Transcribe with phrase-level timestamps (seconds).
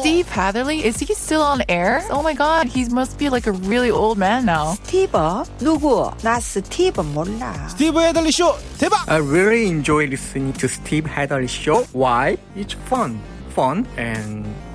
[0.00, 2.02] Steve Hatherly, is he still on air?
[2.10, 4.76] Oh my god, he must be like a really old man now.
[4.76, 5.44] 스티브?
[5.58, 6.12] 누구?
[6.22, 7.68] 나 Steve 몰라.
[7.68, 8.56] Steve Hatherly show.
[8.78, 9.08] 대박!
[9.08, 11.84] I really enjoy listening to Steve Hatherly show.
[11.92, 12.38] Why?
[12.56, 13.20] It's fun.
[13.54, 14.46] Fun and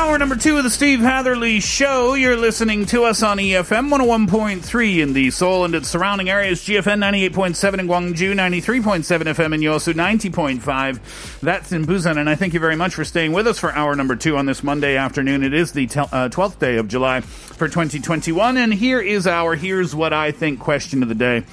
[0.00, 2.14] Hour number two of the Steve Hatherly Show.
[2.14, 7.04] You're listening to us on EFM 101.3 in the Seoul and its surrounding areas, GFN
[7.30, 11.40] 98.7 in Gwangju, 93.7 FM in Yosu, 90.5.
[11.40, 12.16] That's in Busan.
[12.16, 14.46] And I thank you very much for staying with us for hour number two on
[14.46, 15.44] this Monday afternoon.
[15.44, 18.56] It is the tel- uh, 12th day of July for 2021.
[18.56, 21.44] And here is our Here's What I Think question of the day.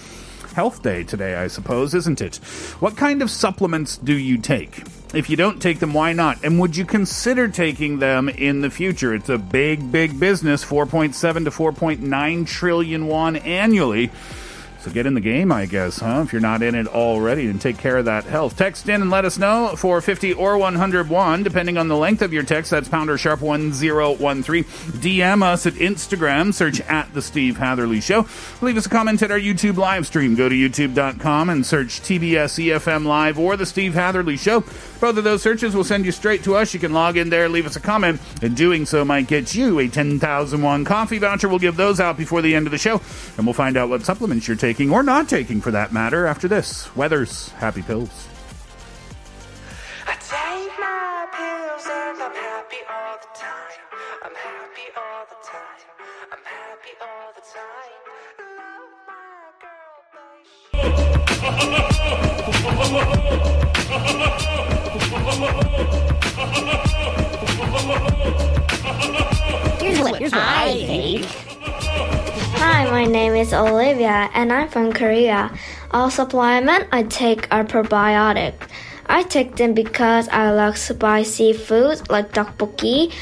[0.56, 2.38] Health Day today, I suppose, isn't it?
[2.80, 4.84] What kind of supplements do you take?
[5.14, 6.44] If you don't take them, why not?
[6.44, 9.16] And would you consider taking them in the future?
[9.16, 14.12] It's a big, big business 4.7 to 4.9 trillion won annually.
[14.88, 16.22] So get in the game, I guess, huh?
[16.26, 18.56] If you're not in it already, and take care of that health.
[18.56, 22.32] Text in and let us know for 50 or 101, depending on the length of
[22.32, 22.72] your text.
[22.72, 24.64] That's pounder sharp 1013.
[24.64, 28.28] DM us at Instagram, search at The Steve Hatherly Show.
[28.62, 30.36] Leave us a comment at our YouTube live stream.
[30.36, 34.62] Go to youtube.com and search TBS EFM Live or The Steve Hatherly Show.
[35.02, 36.74] Both of those searches will send you straight to us.
[36.74, 39.80] You can log in there, leave us a comment, and doing so might get you
[39.80, 41.50] a 10,000 won coffee voucher.
[41.50, 43.02] We'll give those out before the end of the show,
[43.38, 46.47] and we'll find out what supplements you're taking or not taking for that matter after
[46.47, 46.95] this.
[46.95, 48.28] Weather's Happy Pills.
[50.05, 53.82] I take my pills and I'm happy all the time.
[54.23, 55.82] I'm happy all the time.
[56.32, 57.92] I'm happy all the time.
[58.54, 60.67] Love my girl, but she
[69.87, 71.57] Here's what, here's what I think.
[72.60, 75.52] Hi, my name is Olivia and I'm from Korea.
[75.92, 78.54] All supplement I take are probiotic.
[79.06, 83.14] I take them because I like spicy foods like tteokbokki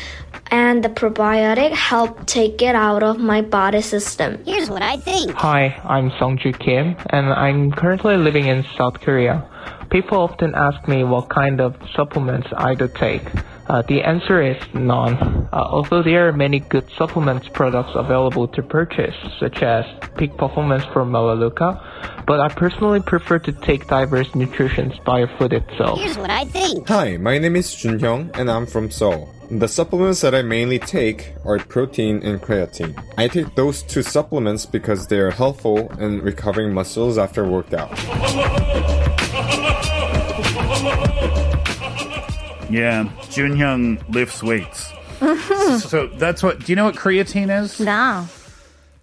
[0.51, 4.41] and the probiotic help take it out of my body system.
[4.45, 5.31] Here's what I think.
[5.31, 9.43] Hi, I'm Songju Kim, and I'm currently living in South Korea.
[9.89, 13.23] People often ask me what kind of supplements I do take.
[13.67, 15.15] Uh, the answer is none.
[15.51, 19.85] Uh, although there are many good supplements products available to purchase, such as
[20.17, 21.81] Peak Performance from Melaleuca,
[22.27, 25.99] but I personally prefer to take diverse nutrition via food itself.
[25.99, 26.87] Here's what I think.
[26.87, 29.33] Hi, my name is Junhyung and I'm from Seoul.
[29.49, 32.97] The supplements that I mainly take are protein and creatine.
[33.17, 37.91] I take those two supplements because they are helpful in recovering muscles after workout.
[42.75, 44.91] Yeah, Junhyung lifts weights.
[45.89, 46.59] so that's what.
[46.59, 47.79] Do you know what creatine is?
[47.79, 48.27] No.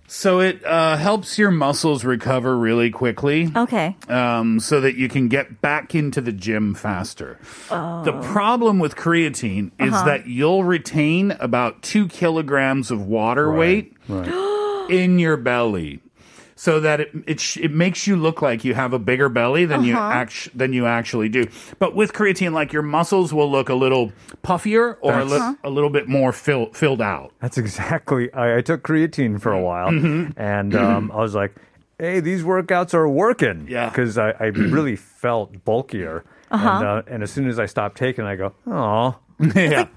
[0.09, 3.51] So it uh, helps your muscles recover really quickly.
[3.57, 3.97] Okay.
[4.09, 7.39] Um, so that you can get back into the gym faster.
[7.71, 8.05] Oh.
[8.05, 10.05] The problem with creatine is Uh-huh.
[10.05, 13.95] that you'll retain about two kilograms of water weight
[14.91, 16.01] in your belly.
[16.55, 19.65] So that it it, sh- it makes you look like you have a bigger belly
[19.65, 20.13] than you Uh-huh.
[20.13, 21.47] act- than you actually do.
[21.79, 25.57] But with creatine, like your muscles will look a little puffier or a, li- That's-
[25.65, 27.33] a little bit more fill- filled out.
[27.41, 28.33] That's exactly.
[28.35, 30.35] I, I took creatine for a while, Mhm.
[30.37, 31.55] and um, I was like,
[31.99, 33.89] "Hey, these workouts are working." Yeah.
[33.89, 34.45] because I, I
[34.77, 36.69] really felt bulkier, Uh-huh.
[36.69, 39.17] and, uh, and as soon as I stopped taking, I go, "Oh,
[39.55, 39.89] yeah."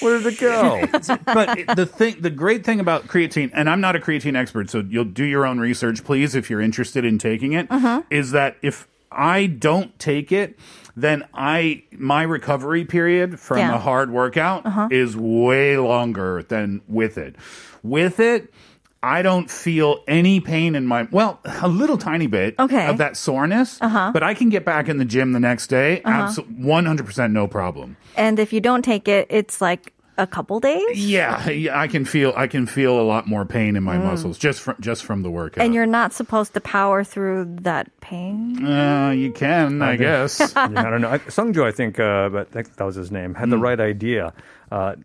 [0.00, 0.86] Where did it go?
[1.26, 4.84] but the thing, the great thing about creatine, and I'm not a creatine expert, so
[4.88, 7.66] you'll do your own research, please, if you're interested in taking it.
[7.66, 8.02] Is Uh-huh.
[8.32, 10.56] that if I don't take it,
[10.96, 13.74] then I my recovery period from Yeah.
[13.74, 14.88] a hard workout Uh-huh.
[14.92, 17.34] is way longer than with it.
[17.82, 18.52] With it.
[19.02, 22.86] I don't feel any pain in my well, a little tiny bit Okay.
[22.86, 24.10] of that soreness, Uh-huh.
[24.12, 26.28] but I can get back in the gym the next day, Uh-huh.
[26.28, 27.96] abso- 100% no problem.
[28.16, 30.84] And if you don't take it, it's like a couple days.
[31.02, 34.04] Yeah, yeah, I can feel I can feel a lot more pain in my Mm.
[34.04, 35.64] muscles just from just from the workout.
[35.64, 38.62] And you're not supposed to power through that pain.
[38.66, 40.52] uh, you can, I, think- guess.
[40.56, 41.08] yeah, I don't know.
[41.08, 43.62] I- Sungju, I think, uh, but that was his name, had the Mm.
[43.62, 44.34] right idea.
[44.70, 44.96] Uh,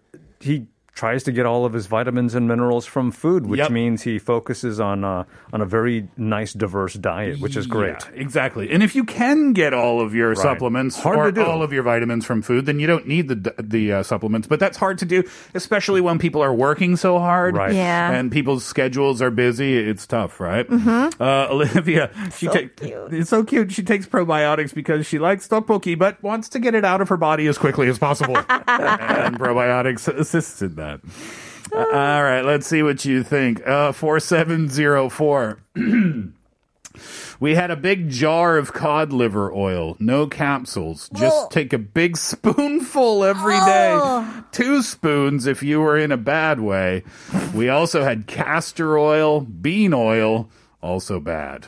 [0.41, 3.69] he tries to get all of his vitamins and minerals from food, which Yep.
[3.71, 7.97] means he focuses on uh, on a very nice, diverse diet, which is great.
[8.13, 8.71] Yeah, exactly.
[8.71, 10.37] And if you can get all of your Right.
[10.37, 11.43] supplements Hard or to do.
[11.43, 14.47] all of your vitamins from food, then you don't need the the uh, supplements.
[14.47, 17.55] But that's hard to do, especially when people are working so hard.
[17.57, 17.73] Right.
[17.75, 18.11] Yeah.
[18.11, 19.77] And people's schedules are busy.
[19.77, 20.67] It's tough, right?
[20.69, 21.13] Mhm.
[21.19, 23.71] Uh, Olivia, she So take- it's so cute.
[23.73, 27.17] She takes probiotics because she likes tteokbokki, but wants to get it out of her
[27.17, 28.37] body as quickly as possible.
[28.67, 31.01] and probiotics assists in that.
[31.73, 33.65] Uh, all right, let's see what you think.
[33.67, 35.59] Uh, 4704.
[37.37, 41.09] We had a big jar of cod liver oil, no capsules.
[41.13, 44.25] Just take a big spoonful every day.
[44.53, 47.03] Two spoons if you were in a bad way.
[47.53, 50.49] We also had castor oil, bean oil,
[50.81, 51.67] also bad.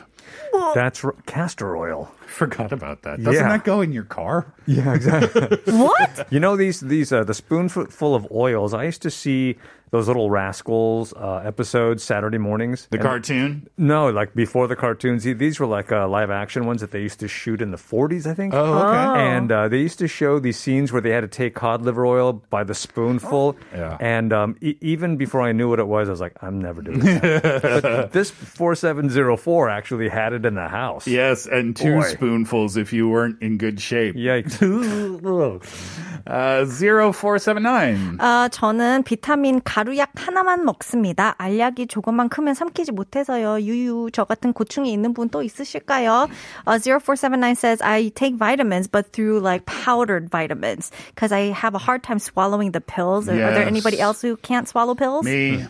[0.74, 2.10] That's r- castor oil.
[2.42, 3.22] Forgot about that.
[3.22, 3.48] Doesn't Yeah.
[3.48, 4.52] that go in your car?
[4.66, 5.58] Yeah, exactly.
[5.74, 6.26] what?
[6.30, 8.74] You know these these uh, the spoonful of oils.
[8.74, 9.56] I used to see
[9.90, 12.86] those little rascals uh, episodes Saturday mornings.
[12.90, 13.68] The And- cartoon?
[13.76, 15.24] No, like before the cartoons.
[15.24, 17.76] These- These were like uh, live action ones that they used to shoot in the
[17.76, 18.54] 40s, I think.
[18.54, 18.96] Oh, okay.
[18.98, 19.14] Oh.
[19.14, 22.04] And uh, they used to show these scenes where they had to take cod liver
[22.06, 23.56] oil by the spoonful.
[23.72, 23.96] Yeah.
[24.00, 26.82] And um, e- even before I knew what it was, I was like, I'm never
[26.82, 27.62] doing that.
[27.82, 31.06] but this 4704 actually had it in the house.
[31.06, 32.02] Yes, and two Boy.
[32.02, 34.14] spoonfuls if you weren't in good shape.
[34.16, 34.58] Yikes.
[36.27, 38.17] uh, 0479.
[38.19, 41.35] 아, 저는 비타민 가루약 하나만 먹습니다.
[41.37, 43.61] 알약이 조금만 크면 삼키지 못해서요.
[43.61, 46.29] 유유, 저 같은 고충이 있는 분 또 있으실까요?
[46.67, 51.79] Uh, 0479 says, I take vitamins, but through like powdered vitamins, because I have a
[51.79, 53.27] hard time swallowing the pills.
[53.27, 53.67] Are, are there Yes.
[53.67, 55.25] anybody else who can't swallow pills?
[55.25, 55.65] Me.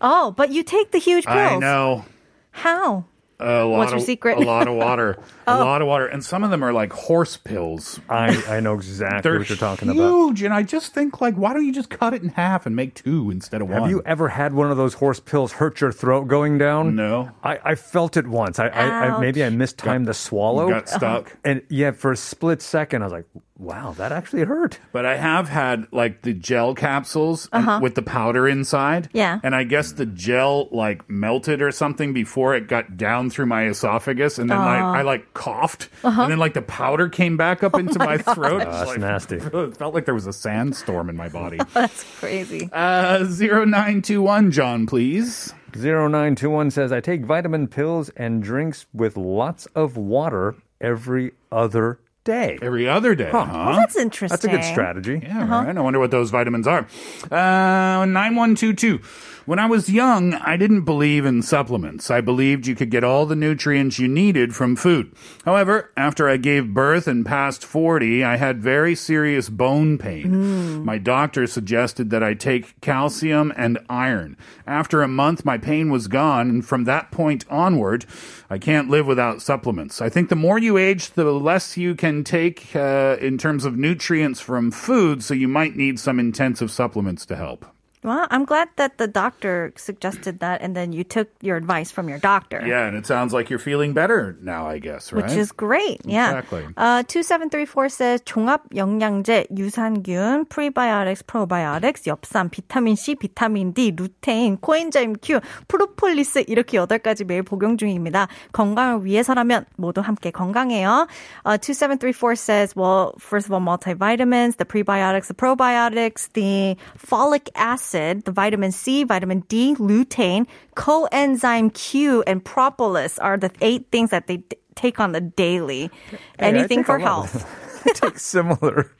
[0.00, 1.36] Oh, but you take the huge pills.
[1.36, 2.04] I know.
[2.52, 3.04] How?
[3.39, 4.37] A lot What's of, secret?
[4.37, 5.17] A lot of water.
[5.45, 5.61] Oh.
[5.61, 6.07] A lot of water.
[6.07, 7.99] And some of them are like horse pills.
[8.07, 9.97] I, I know exactly They're what you're talking about.
[10.01, 10.41] huge.
[10.41, 12.93] And I just think, like, why don't you just cut it in half and make
[12.93, 13.81] two instead of one?
[13.81, 16.95] Have you ever had one of those horse pills hurt your throat going down?
[16.95, 17.29] No.
[17.43, 18.57] I, I felt it once.
[18.57, 20.69] I, I, I maybe I mistimed the swallow.
[20.69, 21.35] got stuck.
[21.43, 23.25] And yeah, for a split second, I was like,
[23.57, 24.79] wow, that actually hurt.
[24.91, 27.79] But I have had like the gel capsules Uh-huh.
[27.81, 29.09] with the powder inside.
[29.13, 29.39] Yeah.
[29.43, 33.67] And I guess the gel like melted or something before it got down through my
[33.67, 34.39] esophagus.
[34.39, 34.85] And then like, Oh.
[34.87, 35.89] I like coughed.
[36.03, 36.23] Uh-huh.
[36.23, 38.63] And then like the powder came back up into my, throat.
[38.65, 39.35] Oh, that's Like, nasty.
[39.53, 41.59] It felt like there was a sandstorm in my body.
[41.73, 42.69] That's crazy.
[42.73, 45.53] Uh, 0921, John, please.
[45.75, 52.57] 0921 says, I take vitamin pills and drinks with lots of water every other day.
[52.61, 53.47] Every other day, huh?
[53.51, 54.29] Well, that's interesting.
[54.33, 55.19] That's a good strategy.
[55.23, 55.77] Yeah, right.
[55.77, 56.87] I wonder what those vitamins are.
[57.31, 58.99] Uh, 9122.
[59.45, 62.09] When I was young, I didn't believe in supplements.
[62.09, 65.11] I believed you could get all the nutrients you needed from food.
[65.43, 70.85] However, after I gave birth and passed 40, I had very serious bone pain.
[70.85, 74.37] My doctor suggested that I take calcium and iron.
[74.65, 78.05] After a month, my pain was gone, and from that point onward,
[78.49, 80.01] I can't live without supplements.
[80.01, 83.77] I think the more you age, the less you can take uh, in terms of
[83.77, 87.65] nutrients from food, so you might need some intensive supplements to help.
[88.04, 92.08] Well, I'm glad that the doctor suggested that, and then you took your advice from
[92.08, 92.62] your doctor.
[92.64, 95.24] Yeah, and it sounds like you're feeling better now, I guess, right?
[95.24, 96.00] Which is great.
[96.04, 96.38] Yeah.
[96.38, 96.66] Exactly.
[96.76, 105.16] Uh, 2734 says 종합 영양제, 유산균, prebiotics, probiotics, 엽산, 비타민 C, 비타민 D, 루테인, 코엔자임
[105.16, 108.28] Q, 프로폴리스 이렇게 8가지 매일 복용 중입니다.
[108.52, 111.08] 건강을 위해서라면 모두 함께 건강해요.
[111.44, 117.88] Uh, 2734 says, well, first of all, multivitamins, the prebiotics, the probiotics, the folic acid,
[117.93, 124.27] the vitamin C, vitamin D, lutein, coenzyme Q, and propolis are the eight things that
[124.27, 125.89] they d- take on the daily.
[126.11, 127.29] Hey, Anything for a lot.
[127.29, 127.83] health.
[127.95, 128.91] take similar.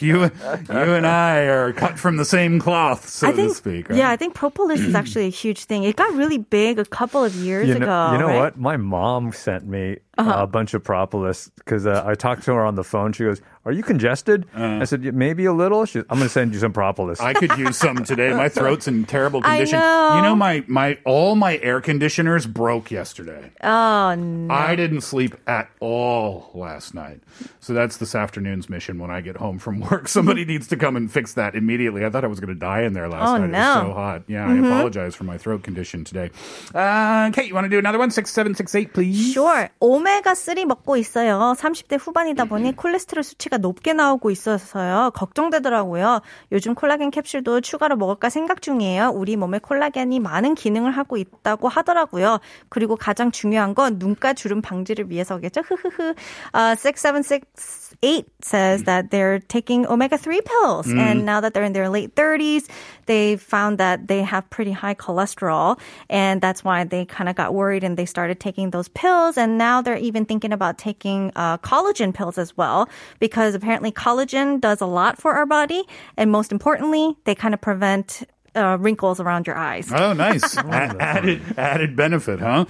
[0.00, 0.30] You, you
[0.70, 3.88] and I are cut from the same cloth, so I think, to speak.
[3.90, 3.98] Right?
[3.98, 5.82] yeah, I think propolis is actually a huge thing.
[5.82, 8.12] It got really big a couple of years You know, ago.
[8.12, 8.38] you know right?
[8.38, 8.56] what?
[8.56, 10.42] My mom sent me Uh-huh.
[10.42, 13.14] a bunch of propolis because uh, I talked to her on the phone.
[13.14, 16.28] She goes, "Are you congested?" I said, "Yeah, "Maybe a little." She, "I'm going to
[16.28, 17.24] send you some propolis." Uh.
[17.24, 18.34] I could use some today.
[18.34, 19.78] My throat's in terrible I condition.
[19.78, 20.16] know.
[20.16, 23.52] You know, my, my all my air conditioners broke yesterday.
[23.62, 24.52] Oh, no.
[24.52, 27.20] I didn't sleep at all last night.
[27.60, 30.08] So that's this afternoon's mission when I get home from work.
[30.18, 32.04] Somebody needs to come and fix that immediately.
[32.04, 33.44] I thought I was going to die in there last Oh, night.
[33.46, 33.58] It no.
[33.58, 34.22] was so hot.
[34.28, 34.64] Yeah, Mhm.
[34.64, 36.30] I apologize for my throat condition today.
[36.74, 38.10] Uh, Kate, you want to do another one?
[38.10, 39.32] 6768, please?
[39.32, 39.70] Sure.
[40.02, 41.54] 오메가3 먹고 있어요.
[41.56, 45.12] 30대 후반이다 보니 콜레스테롤 수치가 높게 나오고 있어서요.
[45.14, 46.20] 걱정되더라고요.
[46.52, 49.10] 요즘 콜라겐 캡슐도 추가로 먹을까 생각 중이에요.
[49.14, 52.38] 우리 몸에 콜라겐이 많은 기능을 하고 있다고 하더라고요.
[52.68, 55.62] 그리고 가장 중요한 건 눈가 주름 방지를 위해서겠죠.
[55.62, 56.14] 흐흐흐.
[56.54, 60.86] Uh, 6768 says that they're taking omega-3 pills.
[60.86, 60.98] Mm.
[60.98, 62.68] And now that they're in their late 30s,
[63.06, 65.78] they found that they have pretty high cholesterol.
[66.08, 69.36] And that's why they kind of got worried and they started taking those pills.
[69.36, 74.60] And now they're even thinking about taking uh, collagen pills as well, because apparently collagen
[74.60, 75.84] does a lot for our body.
[76.16, 79.90] And most importantly, they kind of prevent uh, wrinkles around your eyes.
[79.92, 80.56] Oh, nice.
[80.58, 80.62] A-
[81.00, 82.66] added added benefit, huh?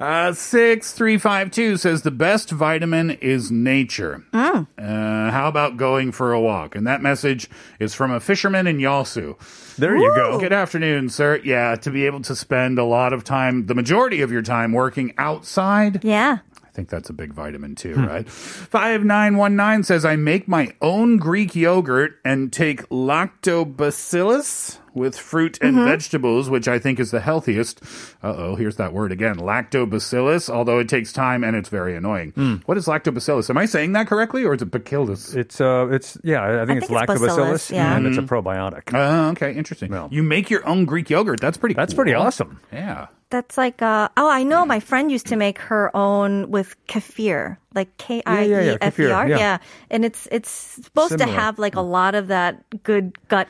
[0.00, 4.24] Uh, 6352 says the best vitamin is nature.
[4.32, 4.66] Mm.
[4.78, 6.74] Uh, how about going for a walk?
[6.74, 7.48] And that message
[7.78, 9.36] is from a fisherman in Yeosu.
[9.76, 10.38] There you go.
[10.38, 11.40] Good afternoon, sir.
[11.42, 14.72] Yeah, to be able to spend a lot of time, the majority of your time
[14.72, 16.04] working outside.
[16.04, 16.38] Yeah.
[16.72, 18.26] I think that's a big vitamin too, right?
[18.26, 25.84] 5919 says, I make my own Greek yogurt and take lactobacillus with fruit and Mm-hmm.
[25.86, 27.82] vegetables, which I think is the healthiest.
[28.22, 29.36] Uh oh, here's that word again.
[29.36, 32.62] Lactobacillus, although it takes time and it's very annoying.
[32.66, 33.48] What is lactobacillus?
[33.50, 35.34] Am I saying that correctly or is it bacillus?
[35.34, 37.96] It's uh, it's yeah, I think I it's think it's lactobacillus, bacillus, yeah.
[37.96, 38.28] and it's a Mhm.
[38.28, 38.94] probiotic.
[38.94, 39.94] Oh, okay, interesting.
[40.10, 41.40] You make your own Greek yogurt.
[41.40, 41.96] That's pretty That's cool.
[42.04, 42.60] pretty awesome.
[42.72, 43.06] Yeah.
[43.32, 47.56] That's like, uh, oh, I know my friend used to make her own with kefir,
[47.74, 49.26] like K I E F E R.
[49.26, 49.56] yeah.
[49.90, 53.48] And it's, it's supposed to have like a lot of that good gut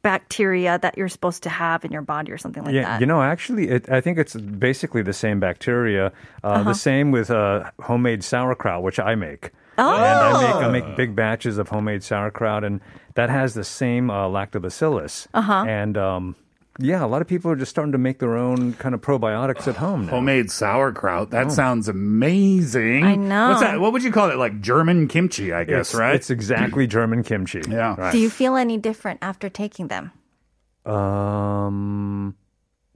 [0.00, 2.80] bacteria that you're supposed to have in your body or something like that.
[2.80, 3.00] yeah, that.
[3.00, 6.06] you know, actually, it, I think it's basically the same bacteria.
[6.42, 6.62] Uh, Uh-huh.
[6.64, 9.52] The same with uh, homemade sauerkraut, which I make.
[9.76, 9.94] Oh.
[9.94, 12.80] And I make I make big batches of homemade sauerkraut, and
[13.14, 15.26] that has the same uh, lactobacillus.
[15.34, 15.64] Uh-huh.
[15.68, 16.34] And um,
[16.78, 19.66] yeah, a lot of people are just starting to make their own kind of probiotics
[19.66, 20.12] at home now.
[20.12, 21.30] Homemade sauerkraut.
[21.30, 21.50] That Oh.
[21.50, 23.04] sounds amazing.
[23.04, 23.48] I know.
[23.48, 23.80] What's that?
[23.80, 24.36] What would you call it?
[24.36, 26.14] Like German kimchi, I guess, It's, right?
[26.14, 27.62] It's exactly German kimchi.
[27.68, 27.96] Yeah.
[27.98, 28.12] Right.
[28.12, 30.12] Do you feel any different after taking them?
[30.86, 32.34] Um,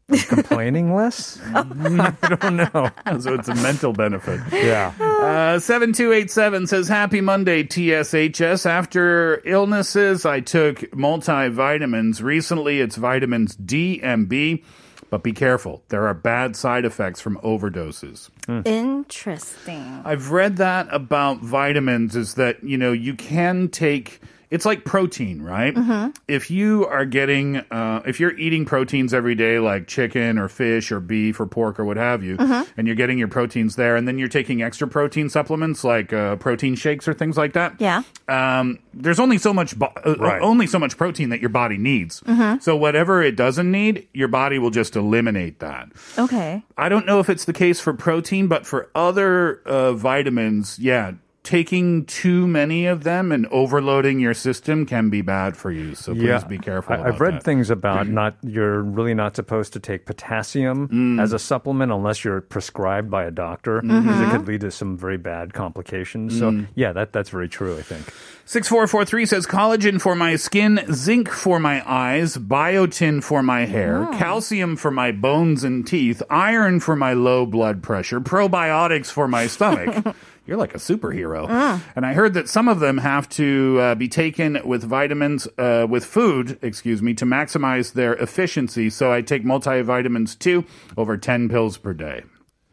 [0.28, 1.40] complaining less?
[1.54, 2.90] I don't know.
[3.20, 4.40] so it's a mental benefit.
[4.52, 4.92] Yeah.
[5.22, 8.66] Uh, 7287 says, Happy Monday, TSHS.
[8.66, 12.20] After illnesses, I took multivitamins.
[12.20, 14.64] Recently, it's vitamins D and B.
[15.10, 15.84] But be careful.
[15.90, 18.30] There are bad side effects from overdoses.
[18.66, 20.02] Interesting.
[20.04, 24.20] I've read that about vitamins is that, you know, you can take
[24.52, 25.74] it's like protein, right?
[25.74, 26.14] Mhm.
[26.28, 30.92] If you are getting uh, if you're eating proteins every day like chicken or fish
[30.92, 32.66] or beef or pork or what have you, Mhm.
[32.76, 36.36] and you're getting your proteins there and then you're taking extra protein supplements like uh,
[36.36, 37.74] protein shakes or things like that.
[37.78, 38.02] Yeah.
[38.28, 42.20] Um, there's only so much bo- uh, only so much protein that your body needs.
[42.20, 42.62] Mhm.
[42.62, 45.88] So whatever it doesn't need, your body will just eliminate that.
[46.18, 46.62] Okay.
[46.76, 51.12] I don't know if it's the case for protein, but for other uh, vitamins, yeah,
[51.44, 55.92] taking too many of them and overloading your system can be bad for you.
[55.96, 56.94] So please be careful.
[56.94, 57.42] I, I've read that.
[57.42, 61.20] things about not you're really not supposed to take potassium Mm.
[61.20, 64.06] as a supplement unless you're prescribed by a doctor Mm-hmm.
[64.06, 66.38] because it could lead to some very bad complications.
[66.38, 66.68] So Mm.
[66.76, 67.76] yeah, that that's very true.
[67.76, 68.06] I think.
[68.44, 74.76] 6443 says collagen for my skin, zinc for my eyes, biotin for my hair, calcium
[74.76, 80.14] for my bones and teeth, iron for my low blood pressure, probiotics for my stomach.
[80.46, 81.48] You're like a superhero.
[81.94, 85.86] And I heard that some of them have to uh, be taken with vitamins, uh,
[85.88, 88.90] with food, excuse me, to maximize their efficiency.
[88.90, 90.64] So I take multivitamins too,
[90.96, 92.24] over 10 pills per day.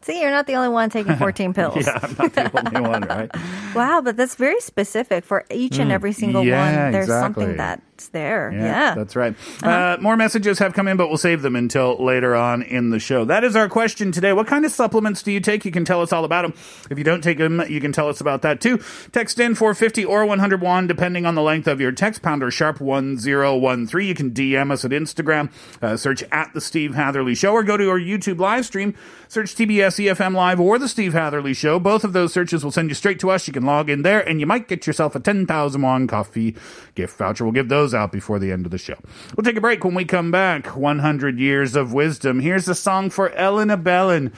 [0.01, 1.85] See, you're not the only one taking 14 pills.
[1.85, 3.29] Yeah, I'm not the only one, right?
[3.75, 5.93] Wow, but that's very specific for each and Mm.
[5.93, 6.91] every single Yeah, one.
[6.91, 7.43] There's exactly.
[7.43, 7.57] something
[7.99, 8.51] that's there.
[8.53, 8.95] Yeah.
[8.95, 9.35] that's right.
[9.61, 12.99] uh more messages have come in, but we'll save them until later on in the
[12.99, 13.25] show.
[13.25, 14.31] That is our question today.
[14.31, 15.65] What kind of supplements do you take?
[15.65, 16.53] You can tell us all about them.
[16.89, 18.79] If you don't take them, you can tell us about that too.
[19.11, 24.07] Text in 450 or 101, depending on the length of your text, pounder sharp 1013.
[24.07, 25.51] You can DM us at Instagram,
[25.81, 28.95] uh, search at The Steve Hatherly Show, or go to our YouTube live stream,
[29.27, 31.79] search TBS EFM Live or The Steve Hatherly Show.
[31.79, 33.45] Both of those searches will send you straight to us.
[33.47, 36.55] You can log in there, and you might get yourself a 10,000 won coffee
[36.95, 37.43] gift voucher.
[37.43, 38.95] We'll give those out before the end of the show.
[39.35, 40.75] We'll take a break when we come back.
[40.75, 42.39] 100 Years of Wisdom.
[42.39, 44.27] Here's a song for Elena Bellin.
[44.27, 44.33] It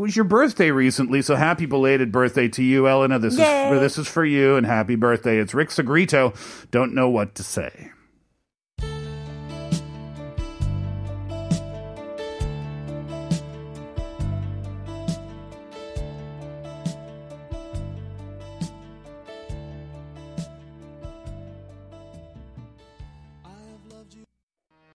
[0.00, 3.18] was your birthday recently, so happy belated birthday to you, Elena.
[3.18, 3.78] This is Yay.
[3.80, 5.38] this is for you, and happy birthday.
[5.38, 6.34] It's Rick Sagrito.
[6.70, 7.90] Don't know what to say.